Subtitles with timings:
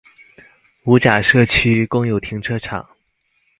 [0.85, 2.89] 五甲社區公有停車場